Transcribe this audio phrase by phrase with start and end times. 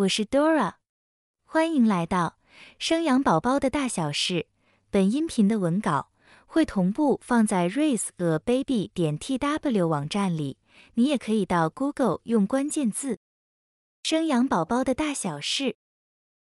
[0.00, 0.76] 我是 Dora，
[1.44, 2.38] 欢迎来到
[2.78, 4.46] 生养宝宝的大小事。
[4.88, 6.10] 本音频的文稿
[6.46, 10.56] 会同步放在 raise a baby 点 tw 网站里，
[10.94, 13.18] 你也可以到 Google 用关键字
[14.02, 15.76] “生养宝宝的大小事”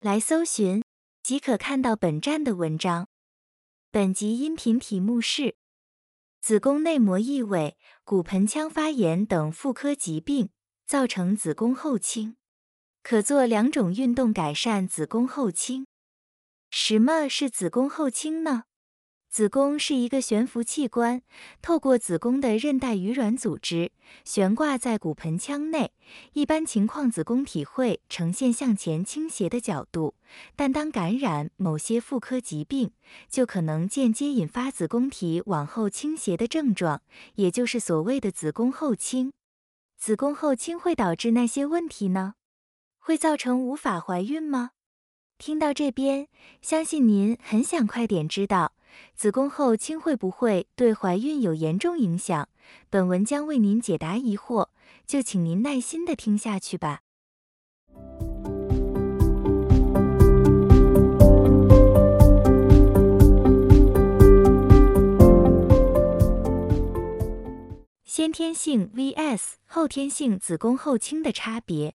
[0.00, 0.82] 来搜寻，
[1.22, 3.06] 即可看到本站的文章。
[3.92, 5.54] 本集音频题目是
[6.40, 10.50] 子宫内膜异位、骨盆腔发炎等妇科疾病
[10.84, 12.34] 造成子宫后倾。
[13.02, 15.86] 可做两种运动改善子宫后倾。
[16.70, 18.64] 什么是子宫后倾呢？
[19.30, 21.20] 子宫是一个悬浮器官，
[21.60, 23.92] 透过子宫的韧带与软组织
[24.24, 25.92] 悬挂在骨盆腔内。
[26.32, 30.14] 一般情况，子宫体会呈现向前倾斜的角度，
[30.56, 32.90] 但当感染某些妇科疾病，
[33.28, 37.02] 就可能间接引发子宫体往后倾斜的症状，
[37.34, 39.32] 也就是所谓的子宫后倾。
[39.98, 42.32] 子宫后倾会导致哪些问题呢？
[43.08, 44.72] 会造成无法怀孕吗？
[45.38, 46.28] 听到这边，
[46.60, 48.74] 相信您很想快点知道
[49.14, 52.50] 子宫后倾会不会对怀孕有严重影响。
[52.90, 54.68] 本文将为您解答疑惑，
[55.06, 57.00] 就请您耐心的听下去吧。
[68.04, 71.94] 先天性 vs 后天性子宫后倾的差别。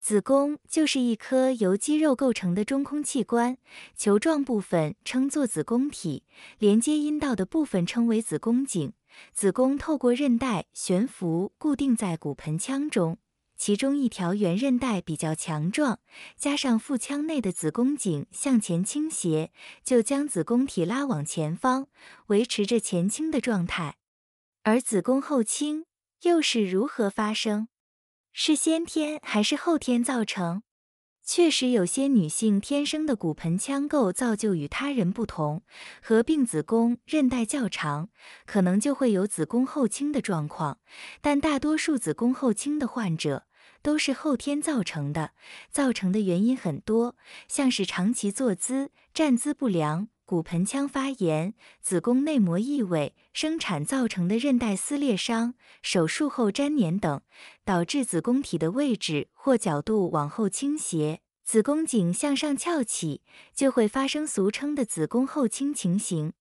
[0.00, 3.58] 子宫就是一颗由肌肉构成的中空器官，
[3.94, 6.24] 球状部分称作子宫体，
[6.58, 8.94] 连接阴道的部分称为子宫颈。
[9.32, 13.18] 子宫透过韧带悬浮固定在骨盆腔中，
[13.56, 16.00] 其中一条圆韧带比较强壮，
[16.34, 19.52] 加上腹腔内的子宫颈向前倾斜，
[19.84, 21.88] 就将子宫体拉往前方，
[22.28, 23.96] 维持着前倾的状态。
[24.62, 25.84] 而子宫后倾
[26.22, 27.68] 又是如何发生？
[28.32, 30.62] 是先天还是后天造成？
[31.22, 35.62] 确实，有些女性天生的骨盆腔构造就与他人不同，
[36.02, 38.08] 合并子宫韧带较长，
[38.46, 40.78] 可能就会有子宫后倾的状况。
[41.20, 43.46] 但大多数子宫后倾的患者
[43.82, 45.32] 都是后天造成的，
[45.70, 47.16] 造成的原因很多，
[47.46, 50.08] 像是长期坐姿、站姿不良。
[50.30, 57.20] 骨盆腔发炎、子宫内膜异位、生产造成的韧带撕裂伤、手术后粘连等，
[57.64, 66.32] 导致子宫体的位置或角度往后倾斜，子宫颈向上翘起，就会发生俗称的子宫后倾情形。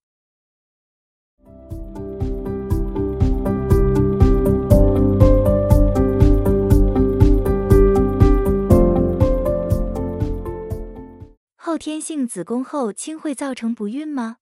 [11.79, 14.38] 天性子宫后倾会造成不孕吗？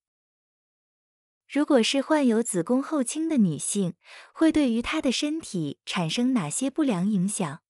[1.48, 3.94] 如果是患有子宫后倾的女性，
[4.34, 7.62] 会对于她的身体产生哪些不良影响？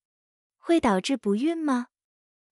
[0.57, 1.87] 会导致不孕吗？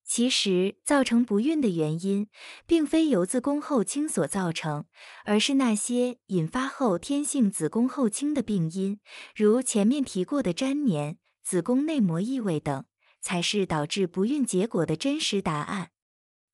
[0.04, 2.28] 其实，造成不孕的原因，
[2.64, 4.84] 并非由子宫后倾所造成，
[5.24, 9.00] 而是那些引发后天性子宫后倾的病因，
[9.34, 12.84] 如前面提过的粘连、子宫内膜异位等，
[13.20, 15.90] 才是导致不孕结果的真实答案。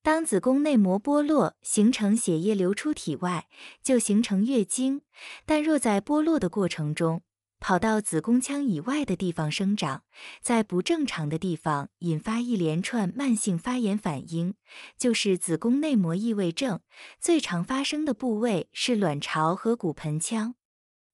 [0.05, 3.47] 当子宫内膜剥落，形成血液流出体外，
[3.85, 5.03] 就形成月经。
[5.47, 7.23] 但若在剥落的过程中，
[7.61, 10.03] 跑到子宫腔以外的地方生长，
[10.43, 14.55] 在不正常的地方引发一连串慢性发炎反应，
[14.99, 16.81] 就是子宫内膜异位症。
[17.21, 20.57] 最常发生的部位是卵巢和骨盆腔。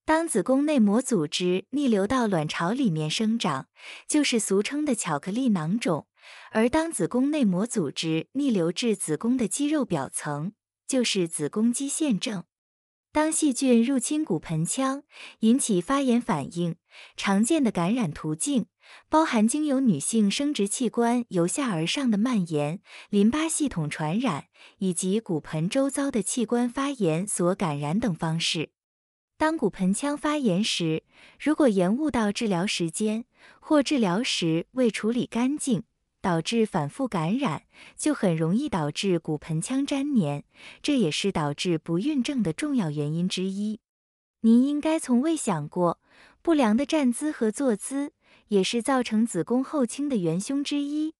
[0.07, 3.69] 当子宫内膜组织逆流到卵巢里面生长，
[4.09, 6.07] 就是俗称的巧克力囊肿。
[6.53, 10.53] 而当子宫内膜组织逆流至子宫的肌肉表层，
[10.87, 12.45] 就是子宫肌腺症。
[13.11, 15.03] 当细菌入侵骨盆腔，
[15.41, 16.77] 引起发炎反应，
[17.17, 18.67] 常见的感染途径
[19.09, 28.71] 包含经由女性生殖器官由下而上的蔓延、淋巴系统传染以及骨盆周遭的器官发炎所感染等方式。
[29.39, 31.05] 当骨盆腔发炎时，
[31.41, 33.25] 如果延误到治疗时间，
[33.61, 35.85] 或治疗时未处理干净，
[36.21, 37.63] 导致反复感染，
[37.97, 40.45] 就很容易导致骨盆腔粘连，
[40.83, 43.81] 这也是导致不孕症的重要原因之一。
[44.41, 46.01] 您应该从未想过，
[46.43, 48.13] 不良的站姿和坐姿
[48.49, 51.15] 也是造成子宫后倾的元凶之一。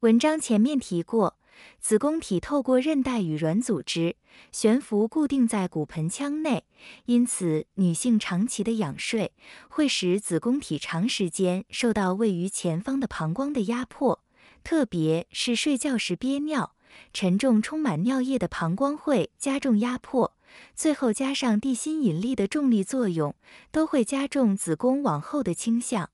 [0.00, 1.38] 文章前面提过，
[1.78, 4.16] 子宫体透过韧带与软组织
[4.50, 6.64] 悬浮固定在骨盆腔内，
[7.04, 9.32] 因此女性长期的仰睡
[9.68, 14.24] 会使子宫体长时间受到位于前方的膀胱的压迫。
[14.64, 16.74] 特别是睡觉时憋尿
[17.12, 20.36] 沉重充满尿液的膀胱会加重压迫
[20.74, 23.34] 最后加上地心引力的重力作用
[23.70, 26.10] 都会加重子宫往后的倾向。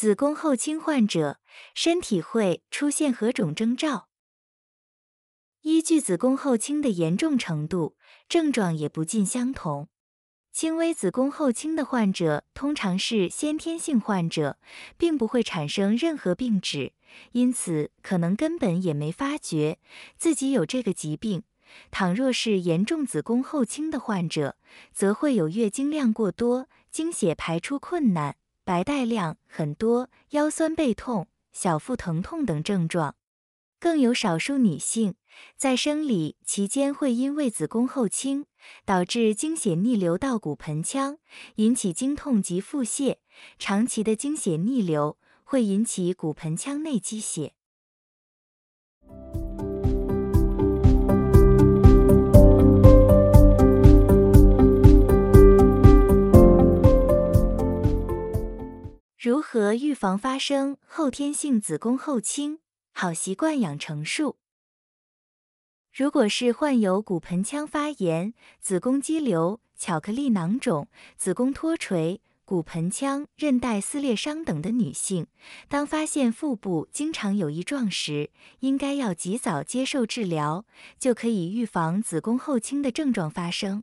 [0.00, 1.38] 子宫后倾患者
[1.74, 4.09] 身体会出现何种征兆？
[5.62, 7.96] 依据子宫后倾的严重程度，
[8.28, 9.88] 症状也不尽相同。
[10.52, 14.58] 轻微子宫后倾的患者通常是先天性患者，
[14.96, 16.92] 并不会产生任何病史，
[17.32, 19.78] 因此可能根本也没发觉
[20.16, 21.44] 自己有这个疾病。
[21.92, 24.56] 倘若是严重子宫后倾的患者，
[24.92, 28.34] 则会有月经量过多、经血排出困难、
[28.64, 33.14] 白带量很多、腰酸背痛、小腹疼痛等症状。
[33.80, 35.14] 更有少数女性
[35.56, 38.44] 在生理期间会因为子宫后倾，
[38.84, 41.16] 导致经血逆流到骨盆腔，
[41.54, 43.16] 引起经痛及腹泻。
[43.58, 47.54] 长期的经血逆流会引起骨盆腔内积血。
[59.18, 62.58] 如何预防发生后天性子宫后倾？
[63.00, 64.36] 好习惯养成术。
[65.90, 70.86] 如果是患有骨盆腔发炎、子宫肌瘤、巧克力囊肿、
[71.16, 75.28] 子宫脱垂、骨盆腔韧带撕裂伤等的女性，
[75.66, 80.66] 当发现腹部经常有异状时，应该要及早接受治疗，
[80.98, 83.82] 就可以预防子宫后倾的症状发生。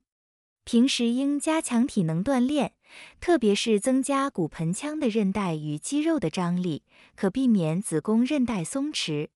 [0.68, 2.74] 平时应加强体能锻炼，
[3.22, 6.84] 特别是增加骨盆腔的韧带与肌肉的张力，
[7.16, 9.30] 可避免子宫韧带松弛。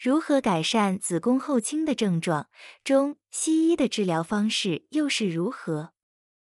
[0.00, 2.48] 如何改善子宫后倾的症状？
[2.82, 5.90] 中西医的治疗方式又是如何？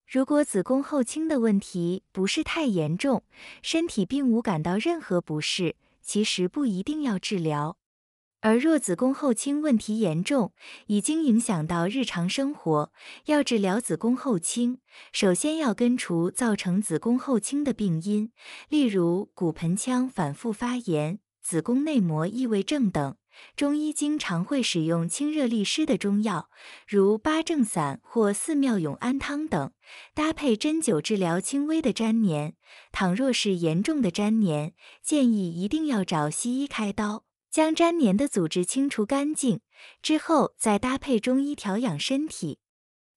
[0.08, 3.24] 如果子宫后倾的问题不是太严重，
[3.62, 7.78] 身体并无感到任何不适，其实不一定要治疗。
[8.46, 10.54] 而若子宫后倾问题严重，
[10.86, 12.92] 已经影响到日常生活，
[13.26, 14.78] 要治疗子宫后倾，
[15.12, 18.32] 首先要根除造成子宫后倾的病因，
[18.70, 23.16] 例如骨盆腔反复发炎、子宫内膜异位症等。
[23.56, 26.52] 中医经常会使用清热利湿的中药，
[26.88, 29.72] 如八正散或四妙永安汤等，
[30.14, 32.54] 搭配针灸治疗轻微的粘连。
[32.92, 37.24] 倘若是严重的粘连，建议一定要找西医开刀。
[37.56, 39.62] 将粘连的组织清除干净
[40.02, 42.60] 之后，再搭配中医调养身体。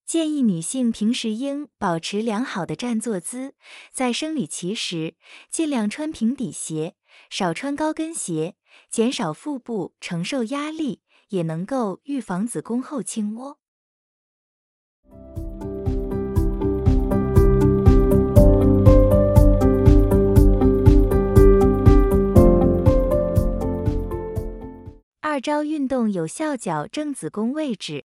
[0.07, 3.55] 建议女性平时应保持良好的站坐姿，
[3.93, 5.17] 在生理期时
[5.51, 6.95] 尽量穿平底鞋，
[7.29, 8.55] 少穿高跟鞋，
[8.89, 13.59] 减少腹部承受压力，也能够预防子宫后倾窝。
[25.39, 28.07] 二招运动有效矫正子宫位置。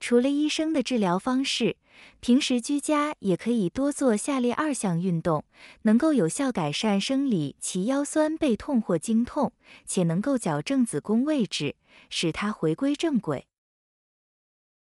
[0.00, 1.76] 除了医生的治疗方式，
[2.20, 5.44] 平时居家也可以多做下列二项运动，
[5.82, 9.52] 能够有效改善生理期腰酸背痛或经痛，
[9.84, 11.76] 且能够矫正子宫位置，
[12.08, 13.46] 使它回归正轨。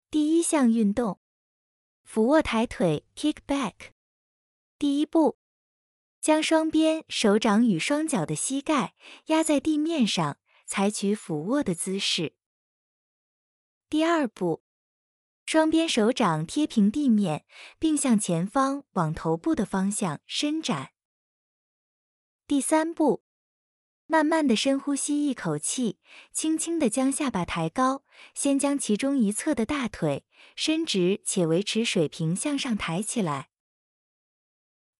[0.10, 1.20] 第一项运动：
[2.06, 3.74] 俯卧抬腿 （Kick Back）。
[4.78, 5.36] 第一步，
[6.22, 8.94] 将双边手掌与双脚的膝盖
[9.26, 10.38] 压在地面上。
[10.70, 12.36] 采取俯卧的姿势。
[13.90, 14.64] 第二步，
[15.44, 17.44] 双边手掌贴平地面，
[17.80, 20.92] 并向前方往头部的方向伸展。
[22.46, 23.24] 第三步，
[24.06, 25.98] 慢慢的深呼吸一口气，
[26.32, 28.04] 轻轻的将下巴抬高，
[28.36, 30.24] 先将其中一侧的大腿
[30.56, 33.50] 伸直且维持水平向上抬起来。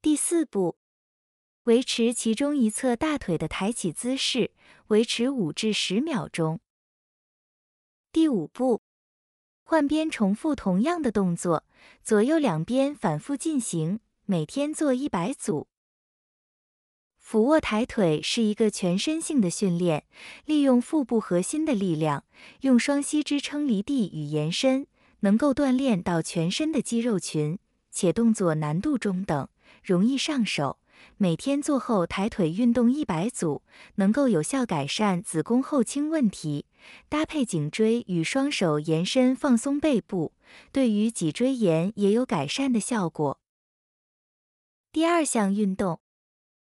[0.02, 0.80] 第四步。
[1.70, 4.50] 维持其中一侧大腿的抬起姿势，
[4.88, 6.60] 维持五至十秒钟。
[8.12, 8.82] 第五步，
[9.64, 11.64] 换边重复同样的动作，
[12.02, 15.68] 左右两边反复进行，每天做一百组。
[17.20, 20.08] 俯卧抬腿是一个全身性的训练，
[20.46, 22.26] 利用腹部核心的力量，
[22.62, 24.88] 用双膝支撑离地与延伸，
[25.20, 27.60] 能够锻炼到全身的肌肉群，
[27.92, 29.48] 且动作难度中等，
[29.84, 30.79] 容易上手。
[31.18, 33.64] 每天做后抬腿运动一百组，
[33.96, 36.66] 能够有效改善子宫后倾问题。
[37.10, 40.34] 搭配颈椎与双手延伸放松背部，
[40.72, 43.40] 对于脊椎炎也有改善的效果。
[44.92, 46.00] 第二项运动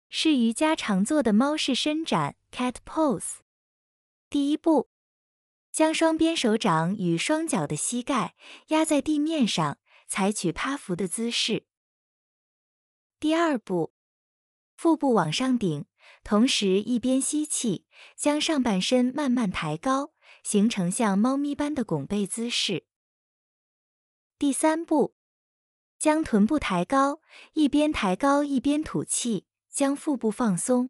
[0.09, 3.41] 是瑜伽常做的猫式伸展 （Cat Pose）。
[4.29, 4.89] 第一步，
[5.71, 8.33] 将双边手掌与双脚的膝盖
[8.69, 11.65] 压在地面上，采取趴伏的姿势。
[13.19, 13.93] 第二步。
[14.81, 15.85] 腹部往上顶，
[16.23, 17.85] 同时一边吸气，
[18.15, 20.11] 将上半身慢慢抬高，
[20.41, 22.87] 形成像猫咪般的拱背姿势。
[24.39, 25.13] 第三步，
[25.99, 27.21] 将臀部抬高，
[27.53, 30.89] 一边抬高一边吐气，将腹部放松。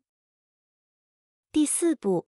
[1.52, 2.30] 第四步，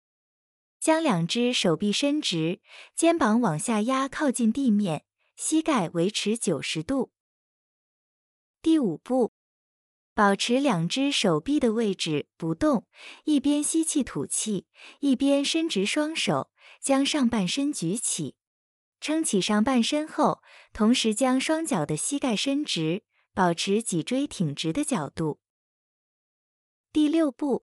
[0.79, 2.61] 将两只手臂伸直，
[2.95, 7.11] 肩膀往下压，靠近地面，膝盖维持九十度。
[8.63, 9.33] 第五步，
[10.19, 12.89] 保持两只手臂的位置不动，
[13.23, 14.67] 一边吸气吐气，
[14.99, 18.35] 一边伸直双手，将上半身举起，
[19.01, 25.39] 撑起上半身后，同时将双脚的膝盖伸直，保持脊椎挺直的角度。
[26.93, 27.65] 第六步。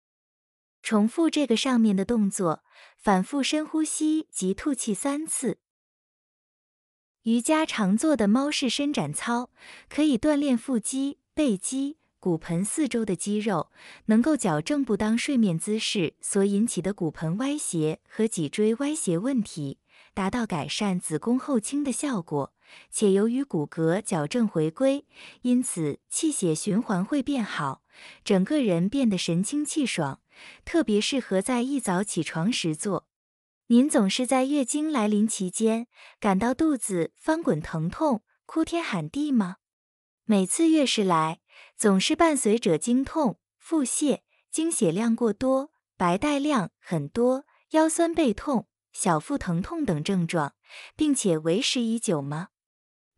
[0.82, 2.62] 重复这个上面的动作，
[2.99, 5.59] 反复深呼吸及吐气三次。
[7.23, 9.49] 瑜伽常做的猫式伸展操，
[9.88, 13.72] 可以锻炼腹肌、背肌、骨盆四周的肌肉，
[14.04, 19.80] 能够矫正不当睡眠姿势所引起的骨盆歪斜和脊椎歪斜问题，
[20.14, 22.54] 达到改善子宫后倾的效果。
[22.92, 25.04] 且由于骨骼矫正回归，
[25.40, 27.82] 因此气血循环会变好，
[28.22, 30.20] 整个人变得神清气爽。
[30.64, 33.08] 特别适合在一早起床时做。
[33.66, 35.88] 您总是在月经来临期间
[36.20, 39.56] 感到肚子翻滚疼痛、哭天喊地吗？
[40.24, 41.40] 每次月事来，
[41.82, 44.20] 总是伴随着经痛、腹泻、
[44.52, 50.54] 经血量过多、白带量很多、腰酸背痛、小腹疼痛等症状，
[50.94, 52.50] 并且为时已久吗？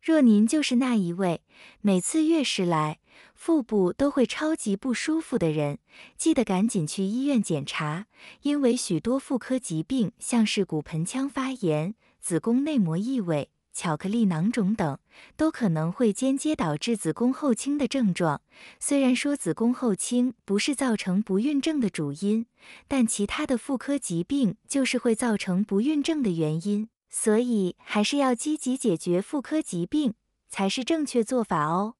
[0.01, 1.43] 若您就是那一位
[1.81, 2.99] 每次月事来，
[3.35, 5.77] 腹部都会超级不舒服的人，
[6.17, 8.07] 记得赶紧去医院检查，
[8.41, 14.97] 因为许多妇科疾病，像是骨盆腔发炎、子宫内膜异位、巧克力囊肿等，
[15.35, 18.41] 都可能会间接导致子宫后倾的症状。
[18.79, 22.45] 虽然说子宫后倾不是造成不孕症的主因，
[22.87, 30.13] 但其他的妇科疾病就是会造成不孕症的原因，所以还是要积极解决妇科疾病
[30.47, 31.95] 才是正确做法哦。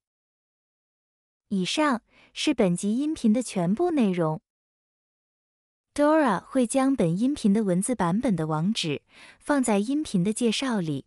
[1.50, 2.00] 以上
[2.32, 4.40] 是本集音频的全部内容。
[5.94, 9.00] Dora 会将本音频的文字版本的网址
[9.38, 11.06] 放在音频的介绍里，